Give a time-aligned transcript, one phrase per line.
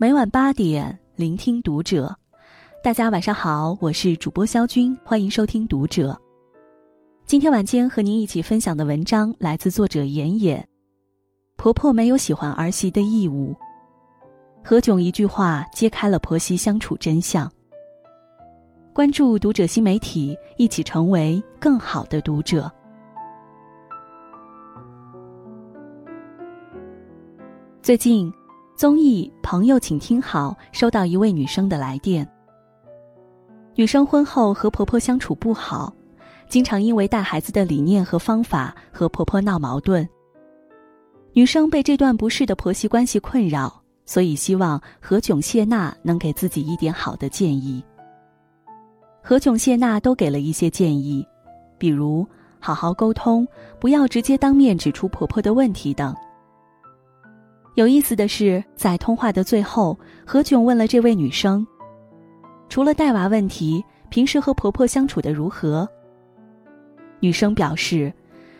[0.00, 2.16] 每晚八点，聆听读者。
[2.84, 6.16] 大家晚上好，我是主播肖军，欢迎收听读者。
[7.26, 10.64] 今天晚间和您一起分享的文章来自作者妍妍。
[11.56, 13.56] 婆婆没有喜欢儿媳的义务。
[14.62, 17.50] 何炅一句话揭开了婆媳相处真相。
[18.92, 22.70] 关注读者新媒体，一起成为更好的读者。
[27.82, 28.32] 最近，
[28.78, 32.24] 综艺《朋友，请听好》收到一位女生的来电。
[33.74, 35.92] 女生婚后和婆婆相处不好，
[36.48, 40.08] 经常因为带孩子的理念和方法和婆婆闹矛盾。
[41.32, 47.82] 女生被这段不适的婆媳关系困扰，所以希望何炅、谢娜能给自己一点好的建议。
[49.20, 51.26] 何炅、谢娜都给了一些建议，
[51.78, 52.24] 比如
[52.60, 53.44] 好好沟通，
[53.80, 56.14] 不要直接当面指出婆婆的问题等。
[57.74, 61.64] 有意思的是，在通话的最后，何炅问了这位女生
[62.68, 65.88] ：“除了带娃问题，平时和婆婆相处的如何？”
[67.20, 68.12] 女生表示，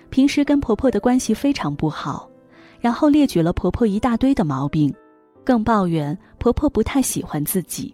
[0.09, 2.31] 平时跟婆婆的关系非常不好，
[2.81, 4.95] 然后列举了婆婆一大堆的毛病，
[5.45, 7.93] 更抱怨婆婆不太喜欢自己。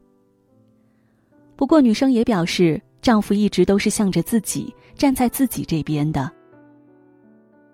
[1.56, 6.30] 不过，女生也表示，丈夫一直都是向着自己，站在自己这边的。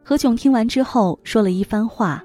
[0.05, 2.25] 何炅听完之后说了一番话。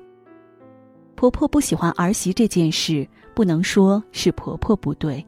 [1.15, 5.25] 婆婆不喜欢儿媳这件事，不能说是婆婆不对，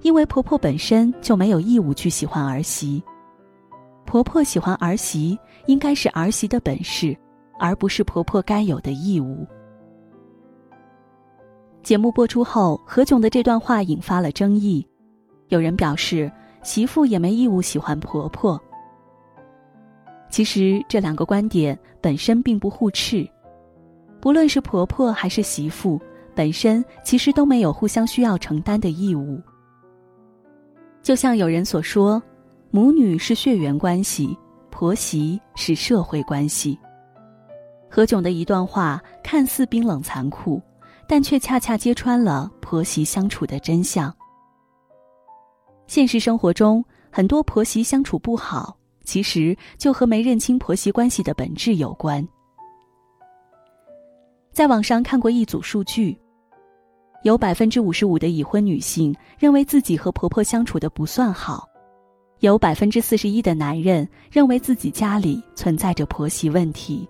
[0.00, 3.02] 因为婆婆本身就没有义务去喜欢儿媳。
[4.06, 7.16] 婆婆喜欢儿媳，应该是儿媳的本事，
[7.58, 9.46] 而不是婆婆该有的义务。
[11.82, 14.86] 节目播出后，何炅的这段话引发了争议，
[15.48, 18.60] 有人表示媳妇也没义务喜欢婆婆。
[20.30, 23.28] 其实这两个观点本身并不互斥。
[24.26, 26.02] 不论是婆婆还是媳妇，
[26.34, 29.40] 本身其实都没有互相需要承担的义务。
[31.00, 32.20] 就像有人所说，
[32.72, 34.36] 母女是血缘关系，
[34.68, 36.76] 婆媳是社会关系。
[37.88, 40.60] 何炅的一段话看似冰冷残酷，
[41.06, 44.12] 但却恰恰揭穿了婆媳相处的真相。
[45.86, 52.26] 现实生活中，很多婆媳相处不好，其实就和没认清婆媳关系的本质有关。
[54.56, 56.18] 在网上看过一组数据，
[57.24, 61.68] 有百分之五十五的已婚女性认为自己和婆婆相处的不算好，
[62.38, 67.06] 有百分之四十一的男人认为自己家里存在着婆媳问题。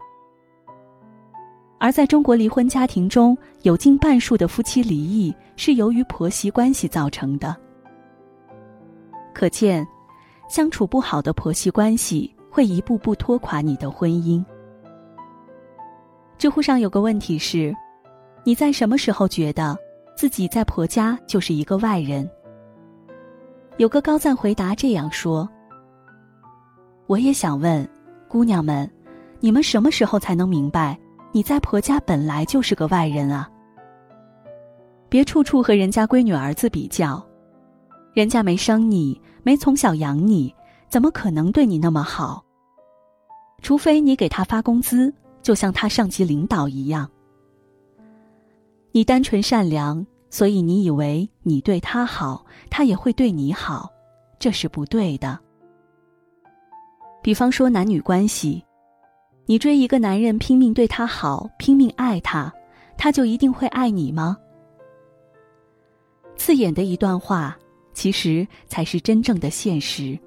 [1.79, 7.57] 而在中国离婚家庭中，有近半数的夫妻离异是由于婆媳关系造成的。
[9.33, 9.87] 可见，
[10.49, 14.45] 相处不好的婆媳关系会一步步拖垮你的婚姻。
[16.39, 17.75] 知乎上有个问题是：
[18.45, 19.77] 你在什么时候觉得
[20.15, 22.29] 自己在婆家就是一个外人？
[23.79, 25.49] 有个高赞回答这样说
[27.09, 27.89] ：“我也想问，
[28.29, 28.91] 姑娘们，
[29.41, 30.99] 你们什么时候才能明白
[31.33, 33.51] 你在婆家本来就是个外人啊？
[35.09, 37.25] 别处处和人家闺女儿子比较，
[38.13, 40.55] 人家没生你，没从小养你，
[40.91, 42.45] 怎么可能对你那么好？
[43.63, 45.15] 除非你给他发工资。”
[45.47, 47.09] 就像他上级领导一样，
[48.91, 53.89] 你单纯善良，所以你以为你对他好，他也会对你好，
[54.41, 55.39] 这是不对的。
[57.23, 58.61] 比方说男女关系，
[59.45, 62.53] 你追一个男人，拼命对他好，拼命爱他，
[62.99, 64.37] 他就一定会爱你吗？
[66.37, 67.57] 刺眼的一段话，
[67.95, 70.19] 其实才是真正的现实。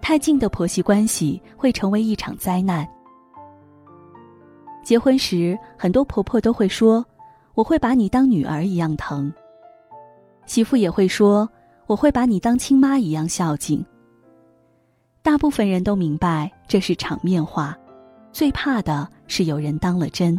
[0.00, 2.88] 太近的婆媳关系会成为一场灾难。
[4.82, 7.04] 结婚时，很多婆婆都会说
[7.54, 9.32] ：“我会把你当女儿一样疼。”
[10.44, 11.48] 媳妇也会说
[11.86, 13.84] ：“我会把你当亲妈一样孝敬。”
[15.22, 17.78] 大部分人都明白这是场面话，
[18.32, 20.38] 最怕的是有人当了真。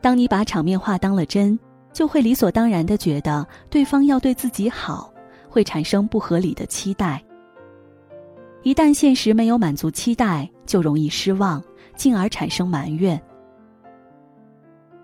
[0.00, 1.56] 当你把场面话当了真，
[1.92, 5.12] 就会理所当然的觉得对方要对自己好，
[5.48, 7.22] 会产生不合理的期待。
[8.64, 11.62] 一旦现实没有满足期待，就容易失望。
[11.96, 13.20] 进而产生埋怨。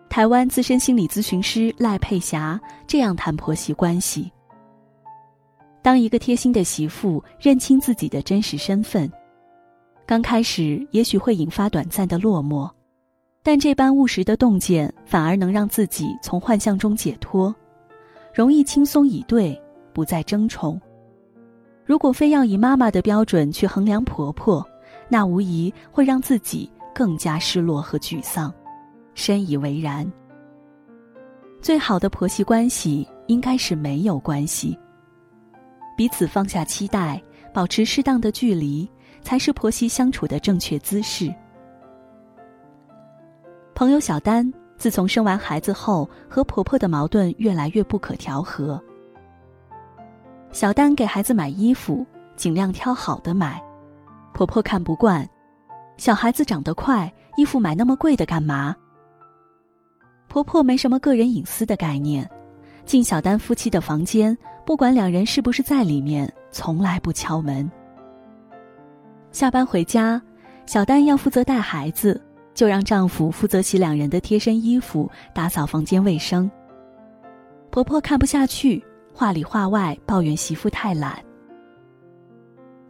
[0.08, 4.32] 台湾资深心理咨询师赖佩霞这样谈婆媳关系：
[5.82, 9.10] 当一个贴心的媳妇认清自己的真实身份，
[10.06, 12.68] 刚开始也许会引发短暂的落寞，
[13.42, 17.54] 但这般务实的洞见反而能让自己从幻象中解脱，
[18.34, 19.60] 容易轻松以对，
[19.92, 20.80] 不再争宠。
[21.84, 24.66] 如果非要以妈妈的标准去衡量婆婆，
[25.08, 26.68] 那无疑会让自己。
[26.94, 28.52] 更加失落和沮丧，
[29.14, 30.10] 深以为然。
[31.60, 34.78] 最好的婆媳关系应该是没有关系。
[35.96, 37.20] 彼此放下期待，
[37.52, 38.88] 保持适当的距离，
[39.20, 41.34] 才是婆媳相处的正确姿势。
[43.74, 48.80] 朋友小丹自从生完孩子后，和婆婆的矛盾越来越不可调和。
[50.52, 52.06] 小丹给孩子买衣服，
[52.36, 53.60] 尽量挑好的买，
[54.32, 55.28] 婆婆看不惯，
[55.98, 58.74] 小孩子长得快，衣服买那么贵的干嘛？
[60.28, 62.26] 婆婆没什么个人隐私的概念，
[62.86, 67.70] 进小丹夫妻的房间，不管两人是不是在里面，从来不敲门。
[69.32, 70.22] 下班回家，
[70.64, 72.18] 小丹要负责带孩子。
[72.54, 76.50] 就让丈夫负责洗两人的贴身衣服，打扫房间卫生。
[77.70, 78.84] 婆婆看不下去，
[79.14, 81.22] 话里话外抱怨媳妇太懒。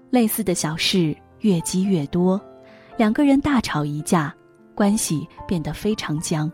[0.08, 2.40] 类似的小事越积越多，
[2.98, 4.34] 两个人大吵一架，
[4.74, 6.50] 关系变得非常僵。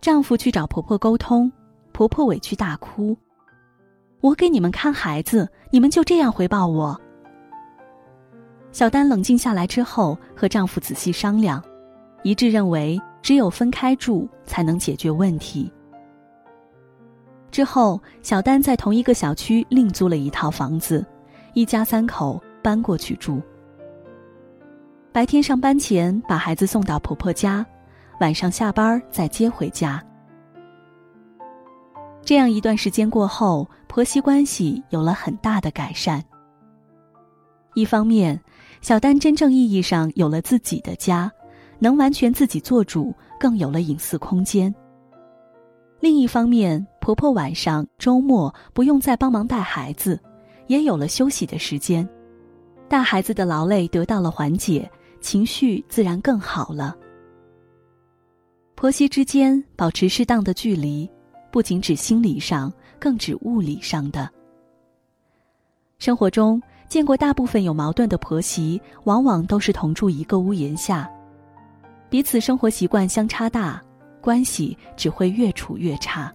[0.00, 1.50] 丈夫去找婆婆沟通，
[1.90, 3.16] 婆婆委屈大哭
[4.22, 6.96] ：“我给你们看孩子，你们就这样回报我？”
[8.70, 11.60] 小丹冷静下来之后，和丈夫仔细商量，
[12.22, 15.68] 一致认为只有分开住才能解决问题。
[17.50, 21.04] 之后，小丹在同一个小区另租了一套房子，
[21.54, 23.42] 一家三口搬过去住。
[25.14, 27.64] 白天上班前把孩子送到婆婆家，
[28.18, 30.04] 晚上下班再接回家。
[32.24, 36.20] 这样一段时间过后，婆媳关系有了很大的改善。
[37.74, 38.40] 一方面，
[38.80, 41.30] 小丹真正意义上有了自己的家，
[41.78, 44.74] 能完全自己做主，更有了隐私空间。
[46.00, 50.20] 另一方面，婆婆晚上、周末不用再帮忙带孩子，
[50.66, 52.04] 也有了休息的时间，
[52.88, 54.90] 带孩子的劳累得到了缓解，
[55.24, 56.94] 情绪自然更好了。
[58.74, 61.10] 婆媳之间保持适当的距离，
[61.50, 64.30] 不仅指心理上，更指物理上的。
[65.98, 66.62] 生活中。
[66.86, 71.10] 见过大部分有矛盾的婆媳，往往都是同住一个屋檐下，
[72.08, 73.82] 彼此生活习惯相差大，
[74.20, 76.32] 关系只会越处越差。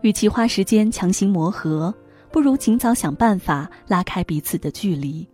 [0.00, 1.92] 与其花时间强行磨合，
[2.30, 5.28] 不如尽早想办法拉开彼此的距离。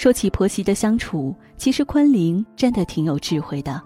[0.00, 3.82] 说起婆媳的相处，其实昆凌真的挺有智慧的。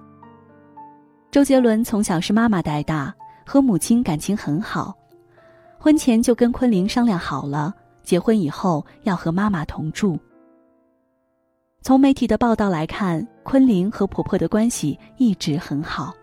[1.33, 3.13] 周杰伦从小是妈妈带大，
[3.45, 4.95] 和母亲感情很好。
[5.77, 7.75] 婚前就跟昆凌商量好了，
[8.05, 10.17] 结婚以后要和妈妈同住。
[11.83, 16.15] 从媒体的报道来看，昆凌和婆婆的关系一直很好。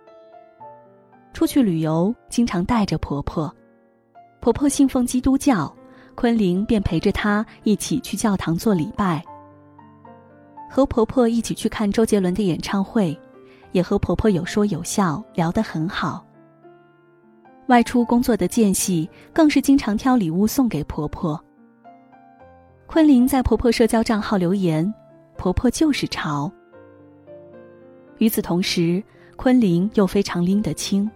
[1.34, 3.54] 出去旅游经常带着婆婆，
[4.40, 5.70] 婆婆信奉基督教，
[6.16, 9.22] 昆凌便陪着她一起去教堂做礼拜。
[10.74, 13.20] 和婆婆一起去看周杰伦的演唱会，
[13.74, 16.26] 也和婆婆有说有笑，聊得很好。
[17.68, 21.38] 外出工作的间隙，更是经常挑礼物送给婆婆。
[22.88, 24.92] 昆凌在婆婆社交账号留言，
[25.38, 26.50] 婆婆就是潮。
[28.20, 29.04] 与此同时，
[29.36, 31.10] 昆凌又非常拎得清。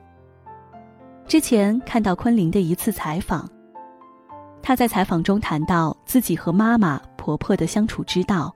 [1.26, 3.50] 之前看到昆凌的一次采访，
[4.62, 8.54] 她在采访中谈到自己和妈妈、婆婆的相处之道，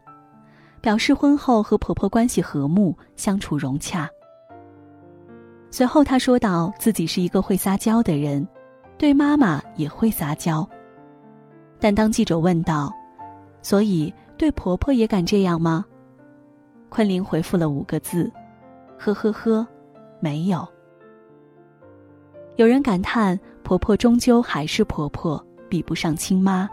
[0.81, 4.09] 表示婚后和婆婆关系和睦，相处融洽。
[5.71, 8.47] 随后，她说道：“自己是一个会撒娇的人，
[8.97, 10.67] 对妈妈也会撒娇。”
[11.79, 12.91] 但当记者问道
[13.61, 15.85] ：“所以对婆婆也敢这样吗？”
[16.89, 18.31] 昆凌回复了五个字
[18.97, 19.65] ：“呵呵呵，
[20.19, 20.67] 没有。”
[22.57, 26.67] 有人感叹：“婆婆终究还是婆婆，比不上亲妈。”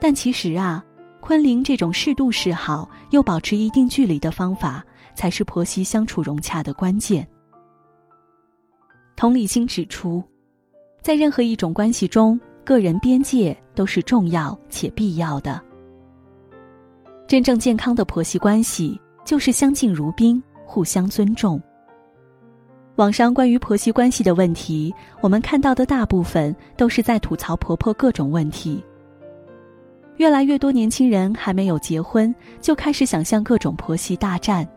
[0.00, 0.84] 但其实啊，
[1.28, 4.82] 昆凌这种适度示好又保持一定距离的方法，
[5.14, 7.28] 才是婆媳相处融洽的关键。
[9.14, 10.24] 同理心指出，
[11.02, 15.60] 在任何一种关系中，个人边界都是重要且必要的。
[17.26, 21.60] 真正健康的婆媳关系就是相敬如宾，互相尊重。
[22.96, 28.82] 网上关于婆媳关系的问题，我们看到的大部分都是在吐槽婆婆各种问题。
[30.18, 34.68] 越来越多年轻人还没有结婚，就开始想象各种婆媳大战，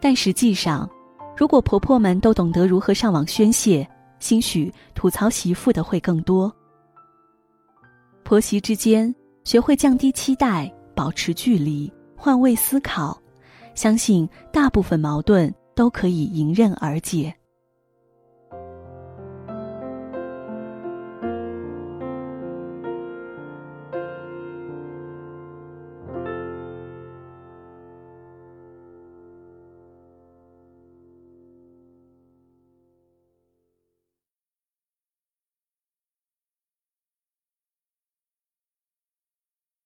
[0.00, 0.88] 但实际上。
[1.36, 3.88] 如果婆婆们都懂得如何上网宣泄，
[4.18, 6.54] 兴许吐槽媳妇的会更多。
[8.24, 13.18] 婆媳之间学会降低期待，保持距离，换位思考，
[13.74, 17.34] 相信大部分矛盾都可以迎刃而解。